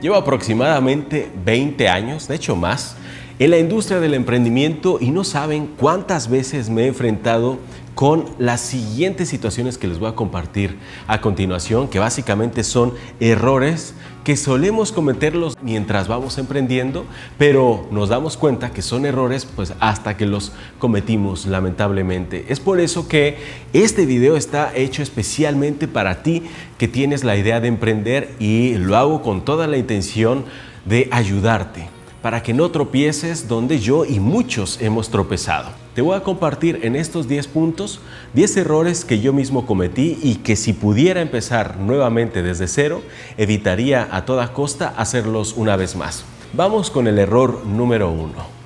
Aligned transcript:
Llevo 0.00 0.14
aproximadamente 0.14 1.28
20 1.44 1.88
años, 1.88 2.28
de 2.28 2.36
hecho 2.36 2.54
más, 2.54 2.96
en 3.40 3.50
la 3.50 3.58
industria 3.58 3.98
del 3.98 4.14
emprendimiento 4.14 4.98
y 5.00 5.10
no 5.10 5.24
saben 5.24 5.66
cuántas 5.76 6.30
veces 6.30 6.70
me 6.70 6.84
he 6.84 6.86
enfrentado 6.86 7.58
con 7.98 8.26
las 8.38 8.60
siguientes 8.60 9.28
situaciones 9.28 9.76
que 9.76 9.88
les 9.88 9.98
voy 9.98 10.08
a 10.08 10.14
compartir 10.14 10.78
a 11.08 11.20
continuación, 11.20 11.88
que 11.88 11.98
básicamente 11.98 12.62
son 12.62 12.94
errores 13.18 13.92
que 14.22 14.36
solemos 14.36 14.92
cometerlos 14.92 15.56
mientras 15.62 16.06
vamos 16.06 16.38
emprendiendo, 16.38 17.06
pero 17.38 17.88
nos 17.90 18.10
damos 18.10 18.36
cuenta 18.36 18.70
que 18.70 18.82
son 18.82 19.04
errores 19.04 19.46
pues 19.46 19.74
hasta 19.80 20.16
que 20.16 20.26
los 20.26 20.52
cometimos 20.78 21.46
lamentablemente. 21.46 22.46
Es 22.48 22.60
por 22.60 22.78
eso 22.78 23.08
que 23.08 23.38
este 23.72 24.06
video 24.06 24.36
está 24.36 24.72
hecho 24.76 25.02
especialmente 25.02 25.88
para 25.88 26.22
ti 26.22 26.44
que 26.78 26.86
tienes 26.86 27.24
la 27.24 27.36
idea 27.36 27.58
de 27.58 27.66
emprender 27.66 28.32
y 28.38 28.74
lo 28.74 28.96
hago 28.96 29.22
con 29.22 29.44
toda 29.44 29.66
la 29.66 29.76
intención 29.76 30.44
de 30.84 31.08
ayudarte 31.10 31.88
para 32.22 32.44
que 32.44 32.54
no 32.54 32.70
tropieces 32.70 33.48
donde 33.48 33.80
yo 33.80 34.04
y 34.04 34.20
muchos 34.20 34.80
hemos 34.80 35.10
tropezado. 35.10 35.87
Te 35.98 36.02
voy 36.02 36.16
a 36.16 36.22
compartir 36.22 36.78
en 36.84 36.94
estos 36.94 37.26
10 37.26 37.48
puntos 37.48 37.98
10 38.34 38.58
errores 38.58 39.04
que 39.04 39.18
yo 39.18 39.32
mismo 39.32 39.66
cometí 39.66 40.16
y 40.22 40.36
que 40.36 40.54
si 40.54 40.72
pudiera 40.72 41.20
empezar 41.20 41.76
nuevamente 41.78 42.40
desde 42.40 42.68
cero, 42.68 43.02
evitaría 43.36 44.06
a 44.12 44.24
toda 44.24 44.52
costa 44.52 44.94
hacerlos 44.96 45.54
una 45.56 45.74
vez 45.74 45.96
más. 45.96 46.24
Vamos 46.52 46.92
con 46.92 47.08
el 47.08 47.18
error 47.18 47.66
número 47.66 48.12
uno. 48.12 48.57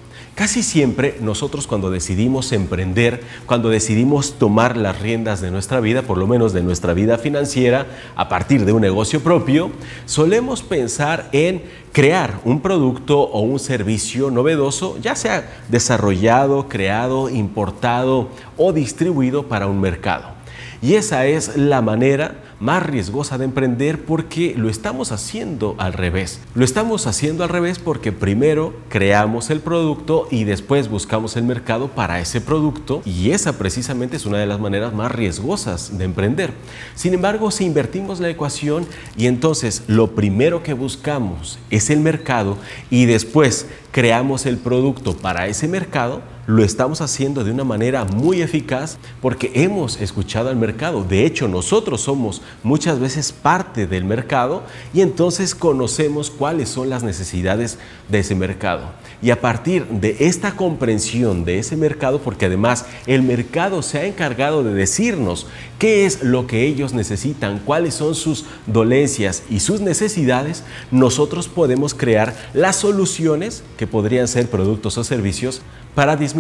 Casi 0.42 0.64
siempre 0.64 1.18
nosotros 1.20 1.68
cuando 1.68 1.88
decidimos 1.88 2.50
emprender, 2.50 3.22
cuando 3.46 3.68
decidimos 3.68 4.40
tomar 4.40 4.76
las 4.76 5.00
riendas 5.00 5.40
de 5.40 5.52
nuestra 5.52 5.78
vida, 5.78 6.02
por 6.02 6.18
lo 6.18 6.26
menos 6.26 6.52
de 6.52 6.64
nuestra 6.64 6.94
vida 6.94 7.16
financiera, 7.16 7.86
a 8.16 8.28
partir 8.28 8.64
de 8.64 8.72
un 8.72 8.80
negocio 8.80 9.20
propio, 9.20 9.70
solemos 10.04 10.64
pensar 10.64 11.28
en 11.30 11.62
crear 11.92 12.40
un 12.44 12.60
producto 12.60 13.20
o 13.20 13.42
un 13.42 13.60
servicio 13.60 14.32
novedoso, 14.32 14.98
ya 15.00 15.14
sea 15.14 15.62
desarrollado, 15.68 16.68
creado, 16.68 17.28
importado 17.28 18.28
o 18.56 18.72
distribuido 18.72 19.44
para 19.44 19.68
un 19.68 19.80
mercado. 19.80 20.41
Y 20.82 20.96
esa 20.96 21.26
es 21.26 21.56
la 21.56 21.80
manera 21.80 22.42
más 22.58 22.84
riesgosa 22.84 23.38
de 23.38 23.44
emprender 23.44 24.04
porque 24.04 24.54
lo 24.56 24.68
estamos 24.68 25.12
haciendo 25.12 25.76
al 25.78 25.92
revés. 25.92 26.40
Lo 26.56 26.64
estamos 26.64 27.06
haciendo 27.06 27.44
al 27.44 27.50
revés 27.50 27.78
porque 27.78 28.10
primero 28.10 28.74
creamos 28.88 29.50
el 29.50 29.60
producto 29.60 30.26
y 30.28 30.42
después 30.42 30.88
buscamos 30.88 31.36
el 31.36 31.44
mercado 31.44 31.86
para 31.86 32.18
ese 32.18 32.40
producto 32.40 33.00
y 33.04 33.30
esa 33.30 33.58
precisamente 33.58 34.16
es 34.16 34.26
una 34.26 34.38
de 34.38 34.46
las 34.46 34.58
maneras 34.58 34.92
más 34.92 35.12
riesgosas 35.12 35.96
de 35.98 36.04
emprender. 36.04 36.52
Sin 36.96 37.14
embargo, 37.14 37.52
si 37.52 37.64
invertimos 37.64 38.18
la 38.18 38.30
ecuación 38.30 38.84
y 39.16 39.28
entonces 39.28 39.84
lo 39.86 40.16
primero 40.16 40.64
que 40.64 40.72
buscamos 40.72 41.60
es 41.70 41.90
el 41.90 42.00
mercado 42.00 42.58
y 42.90 43.04
después 43.04 43.68
creamos 43.92 44.46
el 44.46 44.56
producto 44.56 45.16
para 45.16 45.46
ese 45.46 45.68
mercado, 45.68 46.22
lo 46.46 46.64
estamos 46.64 47.00
haciendo 47.00 47.44
de 47.44 47.52
una 47.52 47.64
manera 47.64 48.04
muy 48.04 48.42
eficaz 48.42 48.98
porque 49.20 49.52
hemos 49.54 50.00
escuchado 50.00 50.48
al 50.48 50.56
mercado. 50.56 51.04
De 51.04 51.24
hecho, 51.24 51.46
nosotros 51.46 52.00
somos 52.00 52.42
muchas 52.62 52.98
veces 52.98 53.32
parte 53.32 53.86
del 53.86 54.04
mercado 54.04 54.64
y 54.92 55.02
entonces 55.02 55.54
conocemos 55.54 56.30
cuáles 56.30 56.68
son 56.68 56.90
las 56.90 57.02
necesidades 57.04 57.78
de 58.08 58.18
ese 58.20 58.34
mercado. 58.34 58.90
Y 59.22 59.30
a 59.30 59.40
partir 59.40 59.86
de 59.86 60.16
esta 60.20 60.56
comprensión 60.56 61.44
de 61.44 61.60
ese 61.60 61.76
mercado, 61.76 62.20
porque 62.20 62.46
además 62.46 62.86
el 63.06 63.22
mercado 63.22 63.82
se 63.82 63.98
ha 63.98 64.06
encargado 64.06 64.64
de 64.64 64.74
decirnos 64.74 65.46
qué 65.78 66.06
es 66.06 66.24
lo 66.24 66.48
que 66.48 66.66
ellos 66.66 66.92
necesitan, 66.92 67.60
cuáles 67.60 67.94
son 67.94 68.16
sus 68.16 68.46
dolencias 68.66 69.44
y 69.48 69.60
sus 69.60 69.80
necesidades, 69.80 70.64
nosotros 70.90 71.46
podemos 71.46 71.94
crear 71.94 72.34
las 72.52 72.76
soluciones 72.76 73.62
que 73.76 73.86
podrían 73.86 74.26
ser 74.26 74.50
productos 74.50 74.98
o 74.98 75.04
servicios 75.04 75.62
para 75.94 76.16
disminuir 76.16 76.31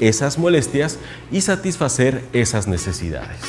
esas 0.00 0.38
molestias 0.38 0.98
y 1.30 1.40
satisfacer 1.40 2.22
esas 2.32 2.68
necesidades. 2.68 3.40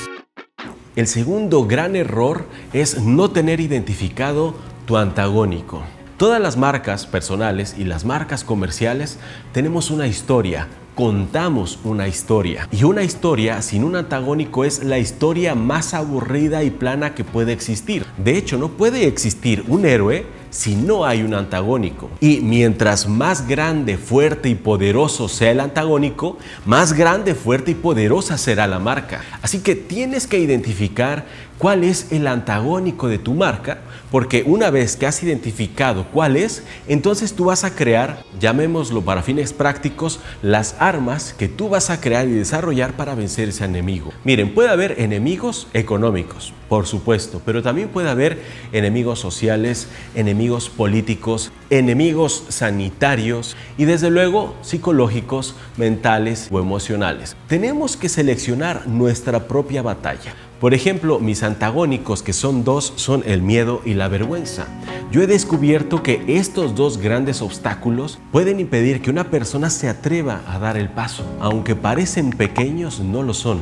El 0.96 1.08
segundo 1.08 1.66
gran 1.66 1.96
error 1.96 2.46
es 2.72 3.00
no 3.00 3.32
tener 3.32 3.60
identificado 3.60 4.56
tu 4.86 4.98
antagónico. 4.98 5.82
Todas 6.18 6.40
las 6.40 6.58
marcas 6.58 7.08
personales 7.08 7.76
y 7.78 7.84
las 7.84 8.06
marcas 8.06 8.44
comerciales 8.44 9.18
tenemos 9.52 9.90
una 9.90 10.08
historia, 10.08 10.68
contamos 10.96 11.80
una 11.84 12.08
historia. 12.08 12.70
Y 12.72 12.84
una 12.84 13.04
historia 13.04 13.62
sin 13.62 13.84
un 13.84 13.96
antagónico 13.96 14.64
es 14.64 14.84
la 14.84 15.00
historia 15.00 15.56
más 15.56 15.94
aburrida 15.94 16.64
y 16.64 16.70
plana 16.70 17.16
que 17.16 17.24
puede 17.24 17.54
existir. 17.54 18.06
De 18.18 18.38
hecho, 18.38 18.58
no 18.58 18.70
puede 18.70 19.08
existir 19.08 19.64
un 19.68 19.86
héroe 19.86 20.26
si 20.54 20.76
no 20.76 21.04
hay 21.04 21.24
un 21.24 21.34
antagónico. 21.34 22.12
Y 22.22 22.42
mientras 22.42 23.08
más 23.08 23.48
grande, 23.48 23.98
fuerte 23.98 24.50
y 24.50 24.56
poderoso 24.56 25.28
sea 25.28 25.50
el 25.52 25.60
antagónico, 25.60 26.38
más 26.64 26.94
grande, 26.94 27.34
fuerte 27.34 27.72
y 27.72 27.76
poderosa 27.76 28.38
será 28.38 28.68
la 28.68 28.78
marca. 28.78 29.22
Así 29.42 29.60
que 29.60 29.76
tienes 29.76 30.28
que 30.28 30.38
identificar 30.38 31.26
cuál 31.58 31.84
es 31.84 32.12
el 32.12 32.28
antagónico 32.28 33.08
de 33.08 33.18
tu 33.18 33.34
marca, 33.34 33.80
porque 34.12 34.44
una 34.46 34.70
vez 34.70 34.96
que 34.96 35.08
has 35.08 35.24
identificado 35.24 36.06
cuál 36.12 36.36
es, 36.36 36.62
entonces 36.88 37.34
tú 37.34 37.46
vas 37.46 37.64
a 37.64 37.74
crear, 37.74 38.24
llamémoslo 38.40 39.02
para 39.02 39.24
fines 39.24 39.54
prácticos, 39.54 40.20
las 40.42 40.76
armas 40.80 41.34
que 41.34 41.48
tú 41.48 41.70
vas 41.70 41.90
a 41.90 42.02
crear 42.02 42.28
y 42.28 42.32
desarrollar 42.32 42.94
para 42.94 43.16
vencer 43.16 43.50
ese 43.50 43.66
enemigo. 43.66 44.12
Miren, 44.24 44.54
puede 44.54 44.70
haber 44.70 45.00
enemigos 45.00 45.68
económicos, 45.74 46.54
por 46.70 46.86
supuesto, 46.86 47.42
pero 47.46 47.64
también 47.64 47.90
puede 47.90 48.10
haber 48.10 48.42
enemigos 48.72 49.20
sociales, 49.20 49.88
enemigos 50.16 50.43
políticos, 50.76 51.52
enemigos 51.70 52.46
sanitarios 52.50 53.56
y 53.78 53.86
desde 53.86 54.10
luego 54.10 54.56
psicológicos, 54.62 55.56
mentales 55.78 56.50
o 56.52 56.60
emocionales. 56.60 57.36
Tenemos 57.48 57.98
que 57.98 58.10
seleccionar 58.10 58.88
nuestra 58.88 59.48
propia 59.48 59.82
batalla. 59.82 60.36
Por 60.60 60.74
ejemplo, 60.74 61.20
mis 61.20 61.44
antagónicos, 61.44 62.24
que 62.24 62.32
son 62.32 62.64
dos, 62.64 62.94
son 62.96 63.24
el 63.26 63.42
miedo 63.42 63.82
y 63.84 63.96
la 63.96 64.08
vergüenza. 64.08 64.68
Yo 65.12 65.22
he 65.22 65.28
descubierto 65.28 66.04
que 66.04 66.24
estos 66.28 66.74
dos 66.76 66.98
grandes 66.98 67.42
obstáculos 67.42 68.20
pueden 68.32 68.60
impedir 68.60 69.02
que 69.02 69.10
una 69.10 69.30
persona 69.30 69.70
se 69.70 69.90
atreva 69.90 70.42
a 70.48 70.60
dar 70.60 70.78
el 70.78 70.90
paso. 70.90 71.26
Aunque 71.42 71.76
parecen 71.76 72.30
pequeños, 72.30 73.02
no 73.02 73.24
lo 73.24 73.34
son. 73.34 73.62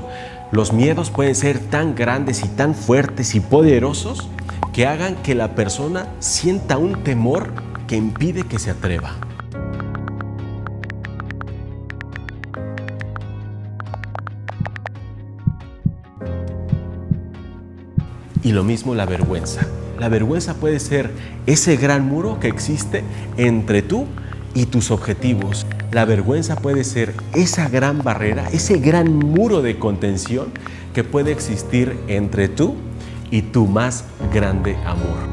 Los 0.51 0.73
miedos 0.73 1.09
pueden 1.09 1.33
ser 1.33 1.59
tan 1.59 1.95
grandes 1.95 2.43
y 2.43 2.49
tan 2.49 2.75
fuertes 2.75 3.35
y 3.35 3.39
poderosos 3.39 4.27
que 4.73 4.87
hagan 4.87 5.15
que 5.17 5.35
la 5.35 5.53
persona 5.53 6.07
sienta 6.19 6.77
un 6.77 7.03
temor 7.03 7.51
que 7.87 7.97
impide 7.97 8.43
que 8.43 8.57
se 8.57 8.71
atreva. 8.71 9.15
Y 18.43 18.53
lo 18.53 18.63
mismo 18.63 18.95
la 18.95 19.05
vergüenza. 19.05 19.67
La 19.99 20.09
vergüenza 20.09 20.55
puede 20.55 20.79
ser 20.79 21.11
ese 21.45 21.75
gran 21.75 22.07
muro 22.07 22.39
que 22.39 22.47
existe 22.47 23.03
entre 23.37 23.81
tú 23.81 24.07
y 24.55 24.65
tus 24.65 24.89
objetivos. 24.89 25.67
La 25.91 26.05
vergüenza 26.05 26.55
puede 26.55 26.83
ser 26.83 27.13
esa 27.35 27.69
gran 27.69 28.01
barrera, 28.01 28.47
ese 28.51 28.77
gran 28.77 29.13
muro 29.13 29.61
de 29.61 29.77
contención 29.77 30.47
que 30.93 31.03
puede 31.03 31.31
existir 31.31 31.97
entre 32.07 32.47
tú 32.47 32.75
y 33.31 33.41
tu 33.41 33.65
más 33.65 34.05
grande 34.33 34.75
amor. 34.85 35.31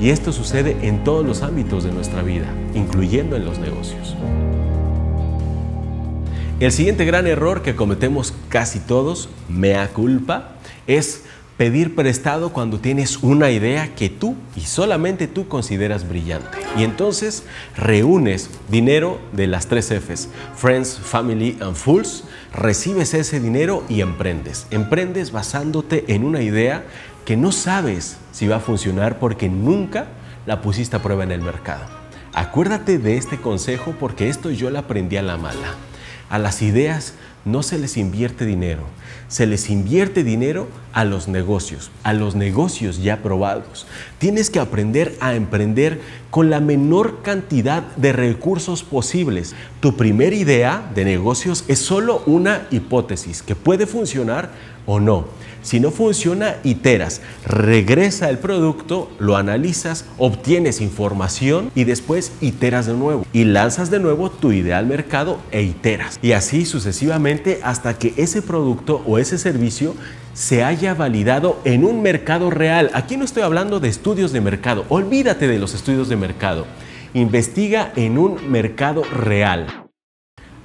Y 0.00 0.10
esto 0.10 0.32
sucede 0.32 0.76
en 0.82 1.04
todos 1.04 1.24
los 1.24 1.42
ámbitos 1.42 1.84
de 1.84 1.92
nuestra 1.92 2.22
vida, 2.22 2.46
incluyendo 2.74 3.36
en 3.36 3.44
los 3.44 3.58
negocios. 3.58 4.16
El 6.60 6.72
siguiente 6.72 7.04
gran 7.04 7.26
error 7.26 7.62
que 7.62 7.74
cometemos 7.74 8.34
casi 8.48 8.80
todos, 8.80 9.28
mea 9.48 9.88
culpa, 9.88 10.56
es 10.86 11.24
pedir 11.56 11.94
prestado 11.94 12.52
cuando 12.52 12.80
tienes 12.80 13.18
una 13.22 13.50
idea 13.50 13.94
que 13.94 14.08
tú 14.08 14.34
y 14.56 14.62
solamente 14.62 15.28
tú 15.28 15.46
consideras 15.46 16.08
brillante. 16.08 16.58
Y 16.76 16.82
entonces 16.82 17.44
reúnes 17.76 18.50
dinero 18.68 19.20
de 19.32 19.46
las 19.46 19.66
tres 19.66 19.90
Fs, 19.90 20.28
Friends, 20.56 20.98
Family 20.98 21.56
and 21.60 21.76
Fools, 21.76 22.24
recibes 22.52 23.14
ese 23.14 23.40
dinero 23.40 23.84
y 23.88 24.00
emprendes. 24.00 24.66
Emprendes 24.70 25.30
basándote 25.30 26.04
en 26.08 26.24
una 26.24 26.42
idea 26.42 26.84
que 27.24 27.36
no 27.36 27.52
sabes 27.52 28.16
si 28.32 28.48
va 28.48 28.56
a 28.56 28.60
funcionar 28.60 29.18
porque 29.18 29.48
nunca 29.48 30.08
la 30.46 30.60
pusiste 30.60 30.96
a 30.96 31.02
prueba 31.02 31.24
en 31.24 31.32
el 31.32 31.40
mercado. 31.40 31.84
Acuérdate 32.34 32.98
de 32.98 33.16
este 33.16 33.40
consejo 33.40 33.94
porque 33.98 34.28
esto 34.28 34.50
yo 34.50 34.68
lo 34.70 34.80
aprendí 34.80 35.16
a 35.16 35.22
la 35.22 35.36
mala. 35.36 35.74
A 36.28 36.38
las 36.38 36.62
ideas 36.62 37.14
no 37.44 37.62
se 37.62 37.78
les 37.78 37.96
invierte 37.96 38.46
dinero, 38.46 38.82
se 39.28 39.46
les 39.46 39.68
invierte 39.68 40.24
dinero 40.24 40.68
a 40.92 41.04
los 41.04 41.28
negocios, 41.28 41.90
a 42.02 42.12
los 42.12 42.34
negocios 42.34 43.02
ya 43.02 43.22
probados. 43.22 43.86
Tienes 44.18 44.48
que 44.48 44.60
aprender 44.60 45.14
a 45.20 45.34
emprender 45.34 46.00
con 46.30 46.48
la 46.48 46.60
menor 46.60 47.22
cantidad 47.22 47.82
de 47.96 48.12
recursos 48.12 48.82
posibles. 48.82 49.54
Tu 49.80 49.96
primera 49.96 50.34
idea 50.34 50.90
de 50.94 51.04
negocios 51.04 51.64
es 51.68 51.80
solo 51.80 52.22
una 52.26 52.66
hipótesis 52.70 53.42
que 53.42 53.54
puede 53.54 53.86
funcionar 53.86 54.50
o 54.86 55.00
no. 55.00 55.26
Si 55.64 55.80
no 55.80 55.90
funciona, 55.90 56.56
iteras, 56.62 57.22
regresa 57.46 58.28
el 58.28 58.36
producto, 58.36 59.10
lo 59.18 59.38
analizas, 59.38 60.04
obtienes 60.18 60.82
información 60.82 61.70
y 61.74 61.84
después 61.84 62.32
iteras 62.42 62.84
de 62.84 62.92
nuevo 62.92 63.26
y 63.32 63.44
lanzas 63.44 63.90
de 63.90 63.98
nuevo 63.98 64.30
tu 64.30 64.52
idea 64.52 64.76
al 64.76 64.86
mercado 64.86 65.40
e 65.50 65.62
iteras. 65.62 66.18
Y 66.20 66.32
así 66.32 66.66
sucesivamente 66.66 67.60
hasta 67.62 67.98
que 67.98 68.12
ese 68.18 68.42
producto 68.42 69.02
o 69.06 69.18
ese 69.18 69.38
servicio 69.38 69.94
se 70.34 70.62
haya 70.62 70.92
validado 70.92 71.58
en 71.64 71.84
un 71.84 72.02
mercado 72.02 72.50
real. 72.50 72.90
Aquí 72.92 73.16
no 73.16 73.24
estoy 73.24 73.42
hablando 73.42 73.80
de 73.80 73.88
estudios 73.88 74.32
de 74.32 74.42
mercado, 74.42 74.84
olvídate 74.90 75.48
de 75.48 75.58
los 75.58 75.72
estudios 75.72 76.10
de 76.10 76.16
mercado. 76.16 76.66
Investiga 77.14 77.90
en 77.96 78.18
un 78.18 78.50
mercado 78.50 79.02
real. 79.04 79.83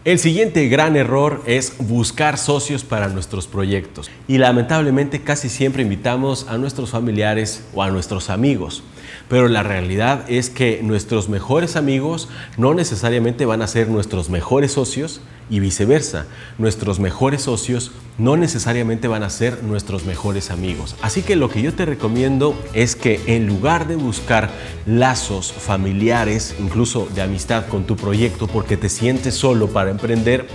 El 0.09 0.17
siguiente 0.17 0.67
gran 0.69 0.95
error 0.95 1.43
es 1.45 1.73
buscar 1.77 2.39
socios 2.39 2.83
para 2.83 3.09
nuestros 3.09 3.45
proyectos. 3.45 4.09
Y 4.27 4.39
lamentablemente 4.39 5.21
casi 5.21 5.49
siempre 5.49 5.83
invitamos 5.83 6.47
a 6.49 6.57
nuestros 6.57 6.89
familiares 6.89 7.63
o 7.75 7.83
a 7.83 7.91
nuestros 7.91 8.31
amigos, 8.31 8.81
pero 9.27 9.47
la 9.47 9.63
realidad 9.63 10.25
es 10.29 10.49
que 10.49 10.81
nuestros 10.83 11.29
mejores 11.29 11.75
amigos 11.75 12.29
no 12.57 12.73
necesariamente 12.73 13.45
van 13.45 13.61
a 13.61 13.67
ser 13.67 13.87
nuestros 13.89 14.29
mejores 14.29 14.73
socios 14.73 15.21
y 15.49 15.59
viceversa. 15.59 16.25
Nuestros 16.57 16.99
mejores 16.99 17.43
socios 17.43 17.91
no 18.17 18.37
necesariamente 18.37 19.07
van 19.07 19.23
a 19.23 19.29
ser 19.29 19.63
nuestros 19.63 20.05
mejores 20.05 20.51
amigos. 20.51 20.95
Así 21.01 21.21
que 21.21 21.35
lo 21.35 21.49
que 21.49 21.61
yo 21.61 21.73
te 21.73 21.85
recomiendo 21.85 22.55
es 22.73 22.95
que 22.95 23.21
en 23.27 23.47
lugar 23.47 23.87
de 23.87 23.95
buscar 23.95 24.51
lazos 24.85 25.51
familiares, 25.51 26.55
incluso 26.59 27.07
de 27.13 27.21
amistad 27.21 27.67
con 27.67 27.85
tu 27.85 27.95
proyecto, 27.95 28.47
porque 28.47 28.77
te 28.77 28.89
sientes 28.89 29.35
solo 29.35 29.67
para 29.67 29.91
emprender, 29.91 30.47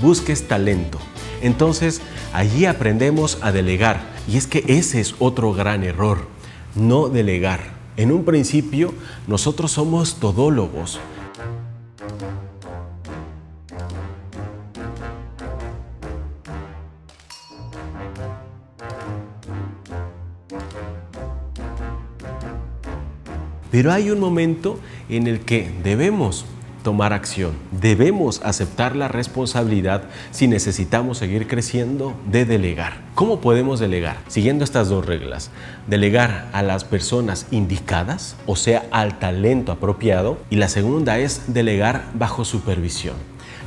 busques 0.00 0.48
talento. 0.48 0.98
Entonces, 1.42 2.00
allí 2.32 2.66
aprendemos 2.66 3.38
a 3.42 3.52
delegar. 3.52 4.00
Y 4.28 4.36
es 4.36 4.46
que 4.46 4.64
ese 4.66 5.00
es 5.00 5.14
otro 5.18 5.52
gran 5.52 5.84
error, 5.84 6.28
no 6.74 7.08
delegar. 7.08 7.79
En 8.00 8.12
un 8.12 8.24
principio, 8.24 8.94
nosotros 9.26 9.72
somos 9.72 10.14
todólogos. 10.14 10.98
Pero 23.70 23.92
hay 23.92 24.08
un 24.08 24.18
momento 24.18 24.78
en 25.10 25.26
el 25.26 25.40
que 25.40 25.70
debemos 25.84 26.46
tomar 26.82 27.12
acción, 27.12 27.52
debemos 27.70 28.40
aceptar 28.44 28.96
la 28.96 29.08
responsabilidad 29.08 30.04
si 30.30 30.48
necesitamos 30.48 31.18
seguir 31.18 31.46
creciendo 31.46 32.14
de 32.30 32.44
delegar. 32.44 33.00
¿Cómo 33.14 33.40
podemos 33.40 33.80
delegar? 33.80 34.18
Siguiendo 34.28 34.64
estas 34.64 34.88
dos 34.88 35.06
reglas. 35.06 35.50
Delegar 35.86 36.48
a 36.52 36.62
las 36.62 36.84
personas 36.84 37.46
indicadas, 37.50 38.36
o 38.46 38.56
sea, 38.56 38.84
al 38.90 39.18
talento 39.18 39.72
apropiado. 39.72 40.38
Y 40.50 40.56
la 40.56 40.68
segunda 40.68 41.18
es 41.18 41.52
delegar 41.52 42.04
bajo 42.14 42.44
supervisión. 42.44 43.16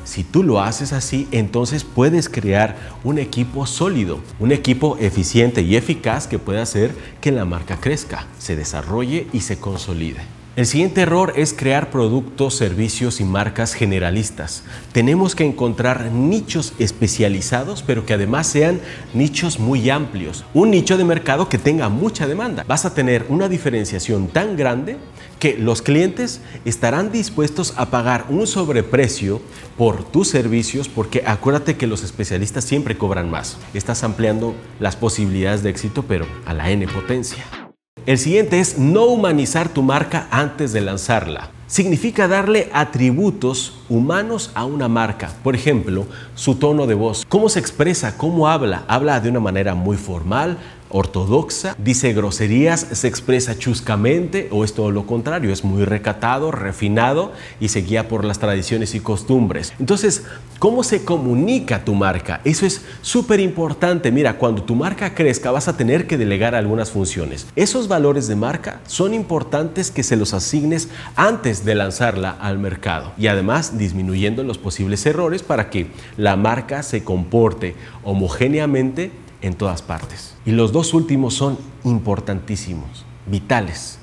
Si 0.03 0.23
tú 0.23 0.43
lo 0.43 0.61
haces 0.61 0.91
así, 0.91 1.27
entonces 1.31 1.85
puedes 1.85 2.27
crear 2.27 2.75
un 3.03 3.19
equipo 3.19 3.65
sólido, 3.65 4.19
un 4.39 4.51
equipo 4.51 4.97
eficiente 4.99 5.61
y 5.61 5.77
eficaz 5.77 6.27
que 6.27 6.39
pueda 6.39 6.61
hacer 6.61 6.93
que 7.21 7.31
la 7.31 7.45
marca 7.45 7.77
crezca, 7.79 8.27
se 8.37 8.57
desarrolle 8.57 9.27
y 9.31 9.41
se 9.41 9.59
consolide. 9.59 10.19
El 10.55 10.67
siguiente 10.67 11.01
error 11.01 11.33
es 11.35 11.51
crear 11.51 11.89
productos, 11.89 12.53
servicios 12.53 13.19
y 13.19 13.23
marcas 13.23 13.73
generalistas. 13.73 14.61
Tenemos 14.91 15.33
que 15.33 15.45
encontrar 15.45 16.11
nichos 16.11 16.73
especializados, 16.77 17.81
pero 17.81 18.05
que 18.05 18.13
además 18.13 18.45
sean 18.45 18.79
nichos 19.15 19.57
muy 19.57 19.89
amplios. 19.89 20.45
Un 20.53 20.69
nicho 20.69 20.95
de 20.95 21.05
mercado 21.05 21.49
que 21.49 21.57
tenga 21.57 21.89
mucha 21.89 22.27
demanda. 22.27 22.63
Vas 22.67 22.85
a 22.85 22.93
tener 22.93 23.25
una 23.29 23.49
diferenciación 23.49 24.27
tan 24.27 24.55
grande 24.55 24.97
que 25.39 25.57
los 25.57 25.81
clientes 25.81 26.39
estarán 26.65 27.11
dispuestos 27.11 27.73
a 27.75 27.87
pagar 27.87 28.27
un 28.29 28.45
sobreprecio 28.45 29.41
por 29.75 30.03
tus 30.03 30.27
servicios 30.27 30.87
porque 30.87 31.23
acuérdate 31.25 31.77
que 31.77 31.87
los 31.87 32.03
especialistas 32.03 32.63
siempre 32.63 32.95
cobran 32.95 33.27
más. 33.31 33.57
Estás 33.73 34.03
ampliando 34.03 34.53
las 34.79 34.97
posibilidades 34.97 35.63
de 35.63 35.71
éxito, 35.71 36.05
pero 36.07 36.27
a 36.45 36.53
la 36.53 36.69
n 36.69 36.87
potencia. 36.87 37.62
El 38.05 38.17
siguiente 38.17 38.59
es 38.59 38.77
no 38.77 39.05
humanizar 39.05 39.69
tu 39.69 39.81
marca 39.81 40.27
antes 40.29 40.73
de 40.73 40.81
lanzarla. 40.81 41.51
Significa 41.67 42.27
darle 42.27 42.69
atributos 42.73 43.79
humanos 43.87 44.51
a 44.55 44.65
una 44.65 44.89
marca. 44.89 45.31
Por 45.41 45.55
ejemplo, 45.55 46.05
su 46.35 46.55
tono 46.55 46.85
de 46.85 46.95
voz. 46.95 47.25
¿Cómo 47.29 47.47
se 47.47 47.59
expresa? 47.59 48.17
¿Cómo 48.17 48.49
habla? 48.49 48.83
¿Habla 48.89 49.21
de 49.21 49.29
una 49.29 49.39
manera 49.39 49.73
muy 49.73 49.95
formal? 49.95 50.57
Ortodoxa, 50.93 51.75
dice 51.79 52.13
groserías, 52.13 52.87
se 52.91 53.07
expresa 53.07 53.57
chuscamente 53.57 54.47
o 54.51 54.63
es 54.63 54.73
todo 54.73 54.91
lo 54.91 55.05
contrario, 55.05 55.51
es 55.51 55.63
muy 55.63 55.83
recatado, 55.85 56.51
refinado 56.51 57.33
y 57.59 57.69
se 57.69 57.81
guía 57.81 58.07
por 58.07 58.23
las 58.23 58.39
tradiciones 58.39 58.93
y 58.93 58.99
costumbres. 58.99 59.73
Entonces, 59.79 60.23
¿cómo 60.59 60.83
se 60.83 61.03
comunica 61.03 61.83
tu 61.83 61.95
marca? 61.95 62.41
Eso 62.45 62.65
es 62.67 62.83
súper 63.01 63.39
importante. 63.39 64.11
Mira, 64.11 64.37
cuando 64.37 64.63
tu 64.63 64.75
marca 64.75 65.15
crezca 65.15 65.51
vas 65.51 65.67
a 65.67 65.75
tener 65.75 66.05
que 66.05 66.17
delegar 66.17 66.53
algunas 66.53 66.91
funciones. 66.91 67.47
Esos 67.55 67.87
valores 67.87 68.27
de 68.27 68.35
marca 68.35 68.79
son 68.85 69.15
importantes 69.15 69.89
que 69.89 70.03
se 70.03 70.15
los 70.15 70.33
asignes 70.33 70.89
antes 71.15 71.65
de 71.65 71.73
lanzarla 71.73 72.29
al 72.29 72.59
mercado 72.59 73.13
y 73.17 73.27
además 73.27 73.79
disminuyendo 73.79 74.43
los 74.43 74.59
posibles 74.59 75.03
errores 75.07 75.41
para 75.41 75.71
que 75.71 75.87
la 76.17 76.35
marca 76.35 76.83
se 76.83 77.03
comporte 77.03 77.75
homogéneamente 78.03 79.22
en 79.43 79.53
todas 79.53 79.83
partes. 79.83 80.33
Y 80.45 80.51
los 80.51 80.71
dos 80.71 80.95
últimos 80.95 81.35
son 81.35 81.59
importantísimos, 81.83 83.05
vitales, 83.27 83.99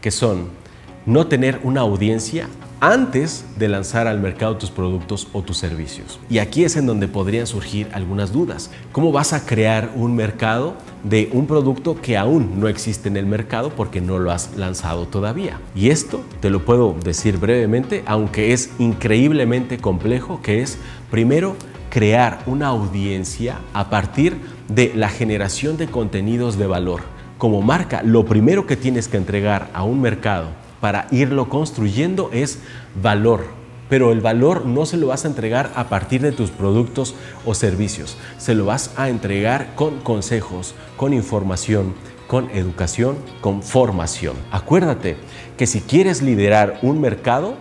que 0.00 0.12
son 0.12 0.48
no 1.06 1.26
tener 1.26 1.60
una 1.64 1.80
audiencia 1.80 2.48
antes 2.80 3.46
de 3.56 3.68
lanzar 3.68 4.06
al 4.06 4.20
mercado 4.20 4.58
tus 4.58 4.70
productos 4.70 5.28
o 5.32 5.40
tus 5.40 5.56
servicios. 5.56 6.20
Y 6.28 6.38
aquí 6.38 6.64
es 6.64 6.76
en 6.76 6.84
donde 6.84 7.08
podrían 7.08 7.46
surgir 7.46 7.88
algunas 7.94 8.30
dudas. 8.30 8.70
¿Cómo 8.92 9.10
vas 9.10 9.32
a 9.32 9.46
crear 9.46 9.92
un 9.96 10.14
mercado 10.14 10.74
de 11.02 11.30
un 11.32 11.46
producto 11.46 11.98
que 12.00 12.18
aún 12.18 12.60
no 12.60 12.68
existe 12.68 13.08
en 13.08 13.16
el 13.16 13.24
mercado 13.24 13.70
porque 13.70 14.02
no 14.02 14.18
lo 14.18 14.30
has 14.30 14.54
lanzado 14.56 15.06
todavía? 15.06 15.60
Y 15.74 15.88
esto 15.90 16.20
te 16.40 16.50
lo 16.50 16.64
puedo 16.66 16.94
decir 17.02 17.38
brevemente, 17.38 18.02
aunque 18.06 18.52
es 18.52 18.70
increíblemente 18.78 19.78
complejo, 19.78 20.42
que 20.42 20.60
es 20.60 20.76
primero 21.10 21.56
crear 21.88 22.42
una 22.46 22.66
audiencia 22.66 23.60
a 23.72 23.88
partir 23.88 24.36
la 24.68 25.08
generación 25.08 25.76
de 25.76 25.86
contenidos 25.86 26.56
de 26.58 26.66
valor. 26.66 27.02
Como 27.38 27.62
marca, 27.62 28.02
lo 28.02 28.24
primero 28.24 28.66
que 28.66 28.76
tienes 28.76 29.08
que 29.08 29.16
entregar 29.16 29.68
a 29.74 29.82
un 29.82 30.00
mercado 30.00 30.48
para 30.80 31.06
irlo 31.10 31.48
construyendo 31.48 32.30
es 32.32 32.58
valor. 33.00 33.46
Pero 33.88 34.12
el 34.12 34.20
valor 34.20 34.64
no 34.64 34.86
se 34.86 34.96
lo 34.96 35.08
vas 35.08 35.24
a 35.24 35.28
entregar 35.28 35.70
a 35.76 35.88
partir 35.88 36.22
de 36.22 36.32
tus 36.32 36.50
productos 36.50 37.14
o 37.44 37.54
servicios. 37.54 38.16
Se 38.38 38.54
lo 38.54 38.64
vas 38.64 38.92
a 38.96 39.08
entregar 39.08 39.74
con 39.74 40.00
consejos, 40.00 40.74
con 40.96 41.12
información, 41.12 41.94
con 42.26 42.50
educación, 42.50 43.16
con 43.40 43.62
formación. 43.62 44.36
Acuérdate 44.50 45.16
que 45.58 45.66
si 45.66 45.80
quieres 45.80 46.22
liderar 46.22 46.78
un 46.82 47.00
mercado, 47.00 47.56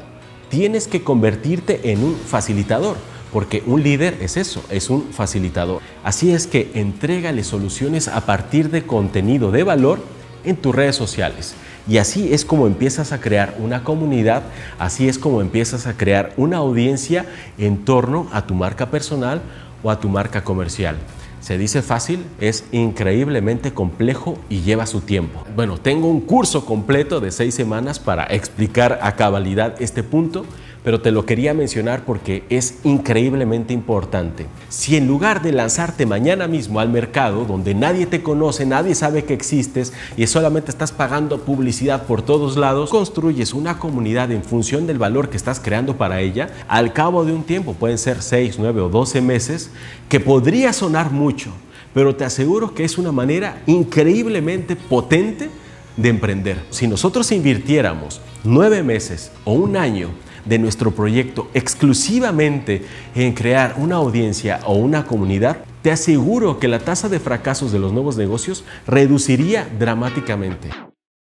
tienes 0.50 0.88
que 0.88 1.04
convertirte 1.04 1.92
en 1.92 2.04
un 2.04 2.16
facilitador 2.16 2.96
porque 3.34 3.64
un 3.66 3.82
líder 3.82 4.18
es 4.22 4.38
eso, 4.38 4.64
es 4.70 4.90
un 4.92 5.12
facilitador. 5.12 5.82
Así 6.04 6.32
es 6.32 6.46
que 6.46 6.72
entrégale 6.76 7.44
soluciones 7.44 8.08
a 8.08 8.22
partir 8.22 8.70
de 8.70 8.84
contenido 8.84 9.52
de 9.52 9.64
valor 9.64 10.00
en 10.46 10.56
tus 10.56 10.74
redes 10.74 10.96
sociales. 10.96 11.56
Y 11.88 11.98
así 11.98 12.32
es 12.32 12.46
como 12.46 12.68
empiezas 12.68 13.12
a 13.12 13.20
crear 13.20 13.58
una 13.60 13.84
comunidad, 13.84 14.44
así 14.80 15.10
es 15.10 15.18
como 15.18 15.42
empiezas 15.42 15.88
a 15.88 15.98
crear 15.98 16.32
una 16.38 16.58
audiencia 16.58 17.26
en 17.58 17.84
torno 17.84 18.30
a 18.32 18.46
tu 18.46 18.54
marca 18.54 18.90
personal 18.90 19.42
o 19.82 19.90
a 19.90 20.00
tu 20.00 20.08
marca 20.08 20.44
comercial. 20.44 20.96
Se 21.42 21.58
dice 21.58 21.82
fácil, 21.82 22.24
es 22.40 22.64
increíblemente 22.72 23.74
complejo 23.74 24.38
y 24.48 24.62
lleva 24.62 24.86
su 24.86 25.02
tiempo. 25.02 25.44
Bueno, 25.58 25.78
tengo 25.78 26.08
un 26.08 26.22
curso 26.22 26.66
completo 26.66 27.20
de 27.20 27.32
seis 27.32 27.54
semanas 27.54 28.00
para 28.00 28.24
explicar 28.28 29.00
a 29.02 29.18
cabalidad 29.18 29.76
este 29.82 30.04
punto 30.04 30.46
pero 30.84 31.02
te 31.02 31.12
lo 31.12 31.26
quería 31.26 31.54
mencionar 31.54 32.04
porque 32.06 32.44
es 32.50 32.76
increíblemente 32.84 33.74
importante. 33.74 34.48
Si 34.70 34.98
en 34.98 35.08
lugar 35.08 35.42
de 35.42 35.52
lanzarte 35.52 36.06
mañana 36.06 36.48
mismo 36.48 36.80
al 36.80 36.90
mercado, 36.90 37.46
donde 37.46 37.74
nadie 37.74 38.06
te 38.06 38.22
conoce, 38.22 38.66
nadie 38.66 38.96
sabe 38.96 39.24
que 39.24 39.34
existes 39.34 39.94
y 40.18 40.28
solamente 40.28 40.72
estás 40.72 40.92
pagando 40.92 41.40
publicidad 41.40 42.04
por 42.04 42.22
todos 42.22 42.58
lados, 42.58 42.90
construyes 42.90 43.54
una 43.54 43.80
comunidad 43.80 44.32
en 44.32 44.44
función 44.44 44.86
del 44.86 44.98
valor 44.98 45.30
que 45.30 45.38
estás 45.38 45.60
creando 45.60 45.98
para 45.98 46.22
ella, 46.22 46.50
al 46.68 46.94
cabo 46.94 47.24
de 47.26 47.34
un 47.34 47.44
tiempo, 47.44 47.74
pueden 47.74 47.98
ser 47.98 48.22
6, 48.22 48.58
9 48.60 48.82
o 48.82 48.90
12 48.90 49.22
meses, 49.22 49.72
que 50.10 50.20
podría 50.20 50.74
sonar 50.74 51.12
mucho, 51.12 51.52
pero 51.94 52.16
te 52.16 52.26
aseguro 52.26 52.74
que 52.74 52.84
es 52.84 52.98
una 52.98 53.12
manera 53.12 53.62
increíblemente 53.68 54.76
potente 54.76 55.50
de 55.96 56.10
emprender. 56.10 56.58
Si 56.72 56.88
nosotros 56.88 57.32
invirtiéramos 57.32 58.20
nueve 58.44 58.84
meses 58.84 59.32
o 59.46 59.54
un 59.54 59.78
año 59.78 60.10
de 60.46 60.60
nuestro 60.60 60.92
proyecto 60.92 61.50
exclusivamente 61.54 62.84
en 63.16 63.34
crear 63.34 63.76
una 63.78 63.96
audiencia 63.96 64.60
o 64.66 64.76
una 64.76 65.06
comunidad, 65.06 65.58
te 65.82 65.92
aseguro 65.92 66.60
que 66.60 66.68
la 66.68 66.80
tasa 66.80 67.10
de 67.10 67.20
fracasos 67.20 67.72
de 67.72 67.80
los 67.80 67.92
nuevos 67.92 68.18
negocios 68.18 68.64
reduciría 68.88 69.68
dramáticamente. 69.78 70.70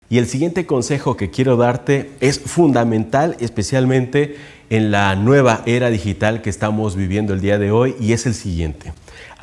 Y 0.09 0.19
el 0.19 0.27
siguiente 0.27 0.67
consejo 0.67 1.17
que 1.17 1.31
quiero 1.31 1.57
darte 1.57 2.13
es 2.21 2.39
fundamental, 2.39 3.37
especialmente 3.41 4.37
en 4.71 4.91
la 4.91 5.17
nueva 5.17 5.63
era 5.67 5.91
digital 5.91 6.43
que 6.43 6.51
estamos 6.51 6.95
viviendo 6.95 7.33
el 7.33 7.41
día 7.41 7.59
de 7.59 7.71
hoy, 7.71 7.97
y 7.99 8.13
es 8.13 8.27
el 8.27 8.35
siguiente. 8.35 8.93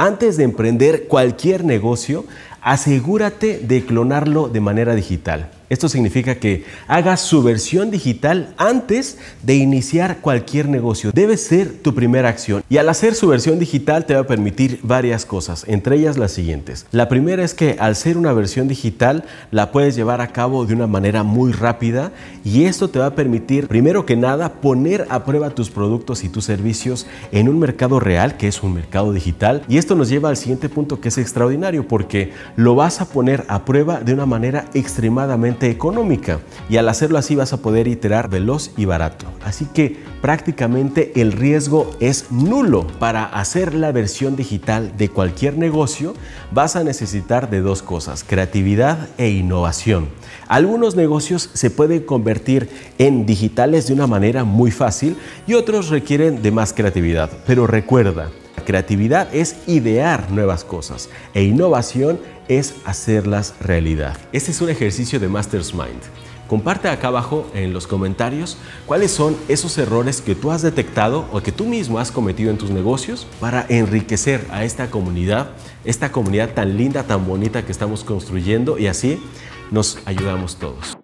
Antes 0.01 0.36
de 0.36 0.46
emprender 0.46 1.08
cualquier 1.08 1.63
negocio, 1.63 2.25
asegúrate 2.60 3.60
de 3.60 3.86
clonarlo 3.86 4.50
de 4.50 4.60
manera 4.60 4.96
digital. 4.96 5.51
Esto 5.72 5.88
significa 5.88 6.36
que 6.36 6.65
hagas 6.89 7.22
su 7.22 7.41
versión 7.43 7.91
digital 7.91 8.53
antes 8.58 9.17
de 9.41 9.55
iniciar 9.55 10.17
cualquier 10.20 10.67
negocio. 10.67 11.13
Debe 11.13 11.38
ser 11.38 11.72
tu 11.72 11.96
primera 11.96 12.27
acción. 12.27 12.62
Y 12.67 12.75
al 12.75 12.89
hacer 12.89 13.15
su 13.15 13.29
versión 13.29 13.58
digital 13.58 14.05
te 14.05 14.13
va 14.13 14.20
a 14.20 14.27
permitir 14.27 14.81
varias 14.84 15.25
cosas, 15.25 15.63
entre 15.70 15.96
ellas 15.96 16.17
las 16.17 16.34
siguientes. 16.34 16.88
La 16.91 17.08
primera 17.08 17.46
es 17.46 17.53
que 17.53 17.77
al 17.79 17.96
ser 17.96 18.17
una 18.17 18.34
versión 18.34 18.67
digital 18.67 19.24
la 19.50 19.72
puedes 19.72 19.96
llevar 19.96 20.20
a 20.20 20.34
cabo 20.34 20.65
de 20.65 20.74
una 20.74 20.88
manera 20.88 21.24
muy 21.24 21.53
rápida 21.53 22.12
y 22.43 22.65
esto 22.65 22.89
te 22.89 23.00
va 23.00 23.05
a 23.05 23.15
permitir, 23.15 23.70
primero 23.70 24.05
que 24.05 24.17
nada, 24.17 24.55
poner 24.55 25.08
a 25.10 25.24
prueba 25.24 25.51
tus 25.51 25.70
productos 25.70 26.25
y 26.25 26.29
tus 26.29 26.43
servicios 26.43 27.08
en 27.31 27.48
un 27.48 27.60
mercado 27.60 28.01
real, 28.01 28.36
que 28.36 28.50
es 28.50 28.62
un 28.62 28.74
mercado 28.74 29.13
digital. 29.13 29.63
Y 29.70 29.77
esto 29.91 30.00
nos 30.00 30.07
lleva 30.07 30.29
al 30.29 30.38
siguiente 30.38 30.69
punto 30.69 31.01
que 31.01 31.10
es 31.10 31.17
extraordinario 31.17 31.86
porque 31.86 32.31
lo 32.55 32.75
vas 32.75 33.01
a 33.01 33.10
poner 33.10 33.43
a 33.50 33.65
prueba 33.65 34.00
de 34.00 34.13
una 34.13 34.25
manera 34.25 34.63
extremadamente 34.74 35.69
económica 35.69 36.39
y 36.69 36.77
al 36.77 36.88
hacerlo 36.88 37.17
así 37.17 37.36
vas 37.36 37.51
a 37.51 37.57
poder 37.57 37.89
iterar 37.89 38.29
veloz 38.29 38.71
y 38.77 38.86
barato. 38.86 39.25
Así 39.43 39.65
que 39.65 39.98
prácticamente 40.21 41.12
el 41.19 41.33
riesgo 41.33 41.91
es 42.00 42.31
nulo. 42.31 42.88
Para 43.00 43.25
hacer 43.25 43.74
la 43.74 43.91
versión 43.91 44.38
digital 44.38 44.93
de 44.95 45.10
cualquier 45.10 45.57
negocio 45.57 46.13
vas 46.53 46.77
a 46.77 46.86
necesitar 46.86 47.50
de 47.50 47.60
dos 47.60 47.81
cosas, 47.81 48.24
creatividad 48.24 49.10
e 49.17 49.29
innovación. 49.29 50.07
Algunos 50.48 50.95
negocios 50.95 51.50
se 51.51 51.69
pueden 51.69 52.03
convertir 52.03 52.69
en 52.98 53.25
digitales 53.25 53.88
de 53.88 53.93
una 53.93 54.07
manera 54.07 54.45
muy 54.45 54.71
fácil 54.71 55.17
y 55.48 55.55
otros 55.55 55.89
requieren 55.89 56.41
de 56.41 56.51
más 56.51 56.71
creatividad. 56.71 57.29
Pero 57.45 57.67
recuerda, 57.67 58.29
creatividad 58.71 59.35
es 59.35 59.57
idear 59.67 60.31
nuevas 60.31 60.63
cosas 60.63 61.09
e 61.33 61.43
innovación 61.43 62.21
es 62.47 62.75
hacerlas 62.85 63.53
realidad. 63.59 64.17
Este 64.31 64.51
es 64.51 64.61
un 64.61 64.69
ejercicio 64.69 65.19
de 65.19 65.27
Master's 65.27 65.73
Mind. 65.73 66.01
Comparte 66.47 66.87
acá 66.87 67.09
abajo 67.09 67.45
en 67.53 67.73
los 67.73 67.85
comentarios 67.85 68.55
cuáles 68.85 69.11
son 69.11 69.35
esos 69.49 69.77
errores 69.77 70.21
que 70.21 70.35
tú 70.35 70.51
has 70.51 70.61
detectado 70.61 71.25
o 71.33 71.41
que 71.41 71.51
tú 71.51 71.65
mismo 71.65 71.99
has 71.99 72.13
cometido 72.13 72.49
en 72.49 72.57
tus 72.57 72.69
negocios 72.69 73.27
para 73.41 73.65
enriquecer 73.67 74.47
a 74.51 74.63
esta 74.63 74.89
comunidad, 74.89 75.49
esta 75.83 76.13
comunidad 76.13 76.53
tan 76.53 76.77
linda, 76.77 77.03
tan 77.03 77.27
bonita 77.27 77.65
que 77.65 77.73
estamos 77.73 78.05
construyendo 78.05 78.79
y 78.79 78.87
así 78.87 79.21
nos 79.69 79.99
ayudamos 80.05 80.55
todos. 80.55 81.00